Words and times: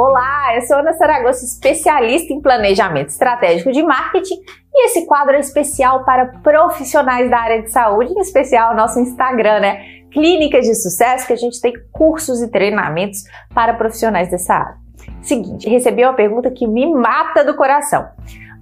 Olá, 0.00 0.54
eu 0.54 0.62
sou 0.62 0.76
Ana 0.76 0.92
Saragossa, 0.92 1.44
especialista 1.44 2.32
em 2.32 2.40
planejamento 2.40 3.08
estratégico 3.08 3.72
de 3.72 3.82
marketing 3.82 4.36
e 4.72 4.86
esse 4.86 5.04
quadro 5.06 5.34
é 5.34 5.40
especial 5.40 6.04
para 6.04 6.26
profissionais 6.40 7.28
da 7.28 7.36
área 7.36 7.62
de 7.64 7.72
saúde, 7.72 8.12
em 8.12 8.20
especial 8.20 8.76
nosso 8.76 9.00
Instagram, 9.00 9.58
né? 9.58 9.82
Clínicas 10.12 10.66
de 10.66 10.76
Sucesso, 10.76 11.26
que 11.26 11.32
a 11.32 11.36
gente 11.36 11.60
tem 11.60 11.72
cursos 11.90 12.40
e 12.40 12.48
treinamentos 12.48 13.24
para 13.52 13.74
profissionais 13.74 14.30
dessa 14.30 14.54
área. 14.54 14.76
Seguinte, 15.20 15.68
recebi 15.68 16.04
uma 16.04 16.14
pergunta 16.14 16.48
que 16.48 16.64
me 16.64 16.86
mata 16.94 17.44
do 17.44 17.56
coração. 17.56 18.06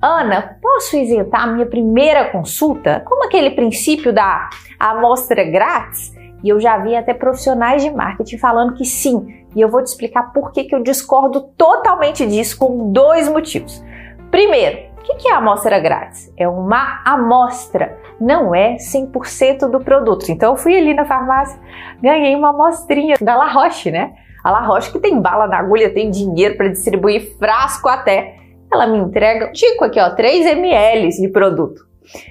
Ana, 0.00 0.56
posso 0.62 0.96
isentar 0.96 1.52
minha 1.52 1.66
primeira 1.66 2.30
consulta? 2.30 3.02
Como 3.04 3.24
aquele 3.24 3.50
princípio 3.50 4.12
da 4.12 4.48
amostra 4.78 5.42
grátis? 5.42 6.12
E 6.44 6.48
eu 6.50 6.60
já 6.60 6.76
vi 6.76 6.94
até 6.94 7.14
profissionais 7.14 7.82
de 7.82 7.90
marketing 7.90 8.36
falando 8.36 8.74
que 8.74 8.84
sim. 8.84 9.26
E 9.56 9.60
eu 9.62 9.68
vou 9.70 9.82
te 9.82 9.86
explicar 9.86 10.30
por 10.30 10.52
que, 10.52 10.64
que 10.64 10.74
eu 10.74 10.82
discordo 10.82 11.40
totalmente 11.56 12.26
disso 12.26 12.58
com 12.58 12.92
dois 12.92 13.30
motivos. 13.30 13.82
Primeiro, 14.30 14.92
o 14.98 15.16
que 15.16 15.26
é 15.26 15.32
amostra 15.32 15.78
grátis? 15.80 16.30
É 16.36 16.46
uma 16.46 17.00
amostra, 17.02 17.98
não 18.20 18.54
é 18.54 18.76
100% 18.76 19.70
do 19.70 19.80
produto. 19.80 20.30
Então 20.30 20.52
eu 20.52 20.56
fui 20.56 20.76
ali 20.76 20.92
na 20.92 21.06
farmácia, 21.06 21.58
ganhei 22.02 22.36
uma 22.36 22.50
amostrinha 22.50 23.16
da 23.22 23.36
La 23.36 23.50
Roche, 23.50 23.90
né? 23.90 24.12
A 24.42 24.50
La 24.50 24.60
Roche 24.60 24.92
que 24.92 24.98
tem 24.98 25.18
bala 25.18 25.46
na 25.46 25.58
agulha, 25.58 25.94
tem 25.94 26.10
dinheiro 26.10 26.58
para 26.58 26.68
distribuir 26.68 27.38
frasco 27.38 27.88
até. 27.88 28.36
Ela 28.70 28.86
me 28.86 28.98
entrega, 28.98 29.50
digo 29.50 29.82
aqui, 29.82 29.98
ó, 29.98 30.10
3 30.10 30.44
ml 30.44 31.08
de 31.08 31.28
produto. 31.28 31.86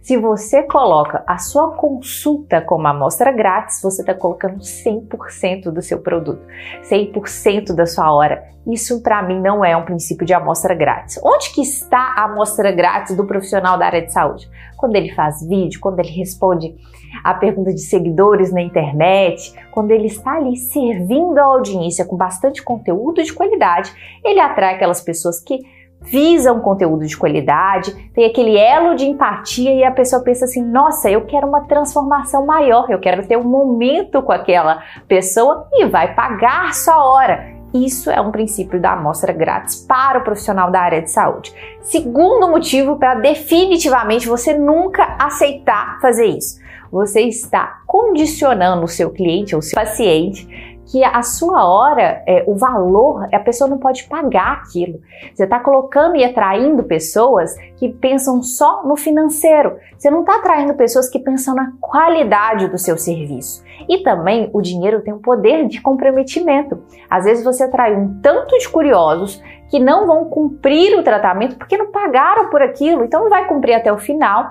Se 0.00 0.16
você 0.16 0.62
coloca 0.62 1.24
a 1.26 1.38
sua 1.38 1.72
consulta 1.72 2.60
como 2.60 2.86
amostra 2.86 3.32
grátis, 3.32 3.80
você 3.82 4.02
está 4.02 4.14
colocando 4.14 4.58
100% 4.60 5.70
do 5.70 5.82
seu 5.82 6.00
produto, 6.00 6.42
100% 6.82 7.74
da 7.74 7.86
sua 7.86 8.12
hora. 8.12 8.44
Isso 8.66 9.00
para 9.00 9.22
mim 9.22 9.40
não 9.40 9.64
é 9.64 9.76
um 9.76 9.84
princípio 9.84 10.26
de 10.26 10.34
amostra 10.34 10.74
grátis. 10.74 11.20
Onde 11.22 11.52
que 11.52 11.62
está 11.62 12.14
a 12.16 12.24
amostra 12.24 12.72
grátis 12.72 13.16
do 13.16 13.24
profissional 13.24 13.78
da 13.78 13.86
área 13.86 14.02
de 14.02 14.12
saúde? 14.12 14.48
Quando 14.76 14.96
ele 14.96 15.12
faz 15.14 15.46
vídeo, 15.46 15.80
quando 15.80 16.00
ele 16.00 16.10
responde 16.10 16.74
a 17.22 17.34
pergunta 17.34 17.72
de 17.72 17.80
seguidores 17.80 18.52
na 18.52 18.60
internet, 18.60 19.52
quando 19.70 19.90
ele 19.92 20.06
está 20.06 20.32
ali 20.32 20.56
servindo 20.56 21.38
a 21.38 21.44
audiência 21.44 22.04
com 22.04 22.16
bastante 22.16 22.62
conteúdo 22.62 23.22
de 23.22 23.32
qualidade, 23.32 23.92
ele 24.24 24.40
atrai 24.40 24.74
aquelas 24.74 25.00
pessoas 25.00 25.40
que 25.40 25.60
visa 26.00 26.52
um 26.52 26.60
conteúdo 26.60 27.06
de 27.06 27.16
qualidade, 27.16 27.92
tem 28.14 28.26
aquele 28.26 28.56
elo 28.56 28.94
de 28.94 29.06
empatia 29.06 29.72
e 29.72 29.84
a 29.84 29.90
pessoa 29.90 30.22
pensa 30.22 30.44
assim: 30.44 30.62
nossa, 30.62 31.10
eu 31.10 31.22
quero 31.26 31.46
uma 31.46 31.62
transformação 31.62 32.46
maior, 32.46 32.90
eu 32.90 32.98
quero 32.98 33.26
ter 33.26 33.36
um 33.36 33.44
momento 33.44 34.22
com 34.22 34.32
aquela 34.32 34.82
pessoa 35.08 35.68
e 35.72 35.86
vai 35.86 36.14
pagar 36.14 36.72
sua 36.74 37.04
hora. 37.04 37.56
Isso 37.74 38.10
é 38.10 38.20
um 38.20 38.30
princípio 38.30 38.80
da 38.80 38.92
amostra 38.92 39.32
grátis 39.32 39.84
para 39.86 40.18
o 40.18 40.24
profissional 40.24 40.70
da 40.70 40.80
área 40.80 41.02
de 41.02 41.10
saúde. 41.10 41.52
Segundo 41.82 42.48
motivo 42.48 42.96
para 42.96 43.16
definitivamente 43.16 44.28
você 44.28 44.56
nunca 44.56 45.16
aceitar 45.18 46.00
fazer 46.00 46.26
isso. 46.26 46.58
Você 46.90 47.22
está 47.22 47.80
condicionando 47.86 48.84
o 48.84 48.88
seu 48.88 49.10
cliente 49.10 49.54
ou 49.54 49.60
seu 49.60 49.74
paciente 49.74 50.75
que 50.86 51.02
a 51.02 51.22
sua 51.22 51.66
hora, 51.68 52.22
é, 52.26 52.44
o 52.46 52.54
valor, 52.54 53.28
a 53.32 53.40
pessoa 53.40 53.68
não 53.68 53.78
pode 53.78 54.04
pagar 54.04 54.62
aquilo. 54.62 55.00
Você 55.34 55.44
está 55.44 55.58
colocando 55.58 56.16
e 56.16 56.24
atraindo 56.24 56.84
pessoas 56.84 57.56
que 57.76 57.88
pensam 57.88 58.42
só 58.42 58.84
no 58.84 58.96
financeiro. 58.96 59.76
Você 59.98 60.10
não 60.10 60.20
está 60.20 60.36
atraindo 60.36 60.74
pessoas 60.74 61.08
que 61.08 61.18
pensam 61.18 61.54
na 61.54 61.72
qualidade 61.80 62.68
do 62.68 62.78
seu 62.78 62.96
serviço. 62.96 63.64
E 63.88 64.02
também 64.02 64.48
o 64.52 64.62
dinheiro 64.62 65.02
tem 65.02 65.12
um 65.12 65.20
poder 65.20 65.66
de 65.66 65.80
comprometimento. 65.80 66.82
Às 67.10 67.24
vezes 67.24 67.44
você 67.44 67.64
atrai 67.64 67.94
um 67.94 68.20
tanto 68.20 68.56
de 68.58 68.68
curiosos 68.68 69.42
que 69.70 69.78
não 69.78 70.06
vão 70.06 70.26
cumprir 70.26 70.96
o 70.98 71.02
tratamento 71.02 71.56
porque 71.56 71.76
não 71.76 71.90
pagaram 71.90 72.48
por 72.50 72.62
aquilo, 72.62 73.04
então 73.04 73.22
não 73.22 73.30
vai 73.30 73.46
cumprir 73.46 73.74
até 73.74 73.92
o 73.92 73.98
final. 73.98 74.46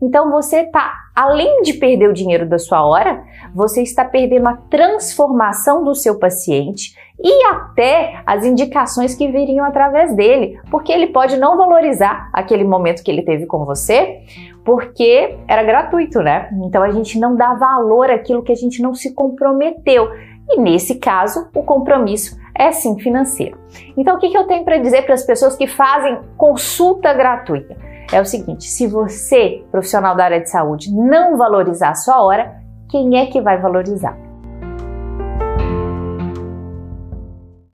Então 0.00 0.30
você 0.30 0.60
está, 0.60 0.92
além 1.14 1.62
de 1.62 1.74
perder 1.74 2.08
o 2.08 2.14
dinheiro 2.14 2.48
da 2.48 2.58
sua 2.58 2.84
hora, 2.84 3.22
você 3.54 3.82
está 3.82 4.04
perdendo 4.04 4.48
a 4.48 4.56
transformação 4.70 5.82
do 5.84 5.94
seu 5.94 6.18
paciente 6.18 6.94
e 7.20 7.44
até 7.46 8.22
as 8.24 8.44
indicações 8.44 9.14
que 9.14 9.28
viriam 9.28 9.64
através 9.64 10.14
dele, 10.14 10.60
porque 10.70 10.92
ele 10.92 11.08
pode 11.08 11.36
não 11.36 11.56
valorizar 11.56 12.30
aquele 12.32 12.62
momento 12.62 13.02
que 13.02 13.10
ele 13.10 13.22
teve 13.22 13.46
com 13.46 13.64
você, 13.64 14.20
porque 14.64 15.36
era 15.48 15.64
gratuito, 15.64 16.20
né? 16.20 16.48
Então 16.64 16.82
a 16.82 16.90
gente 16.90 17.18
não 17.18 17.34
dá 17.34 17.54
valor 17.54 18.10
àquilo 18.10 18.42
que 18.42 18.52
a 18.52 18.56
gente 18.56 18.80
não 18.80 18.94
se 18.94 19.14
comprometeu. 19.14 20.08
E 20.50 20.60
nesse 20.60 20.94
caso, 20.94 21.48
o 21.54 21.62
compromisso 21.62 22.38
é 22.58 22.72
sim 22.72 22.98
financeiro. 22.98 23.56
Então, 23.96 24.16
o 24.16 24.18
que, 24.18 24.36
eu 24.36 24.46
tenho 24.46 24.64
para 24.64 24.78
dizer 24.78 25.02
para 25.02 25.14
as 25.14 25.24
pessoas 25.24 25.56
que 25.56 25.66
fazem 25.66 26.18
consulta 26.36 27.14
gratuita? 27.14 27.76
É 28.12 28.20
o 28.20 28.24
seguinte: 28.24 28.64
se 28.64 28.86
você, 28.86 29.64
profissional 29.70 30.16
da 30.16 30.24
área 30.24 30.40
de 30.40 30.50
saúde, 30.50 30.92
não 30.92 31.36
valorizar 31.36 31.90
a 31.90 31.94
sua 31.94 32.22
hora, 32.22 32.56
quem 32.90 33.18
é 33.18 33.26
que 33.26 33.40
vai 33.40 33.60
valorizar? 33.60 34.27